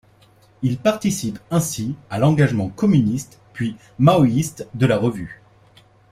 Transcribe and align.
Il 0.63 0.79
participe 0.79 1.37
ainsi 1.51 1.95
à 2.09 2.17
l'engagement 2.17 2.69
communiste, 2.69 3.37
puis 3.53 3.75
maoïste, 3.99 4.67
de 4.73 4.87
la 4.87 4.97
revue. 4.97 5.43